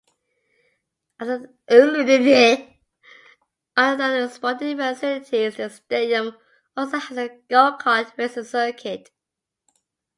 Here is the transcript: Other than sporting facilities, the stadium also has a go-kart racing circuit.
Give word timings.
Other 1.19 1.51
than 1.67 2.69
sporting 4.31 4.77
facilities, 4.77 5.57
the 5.57 5.69
stadium 5.69 6.35
also 6.75 6.97
has 6.97 7.15
a 7.19 7.29
go-kart 7.47 8.11
racing 8.17 8.45
circuit. 8.45 9.11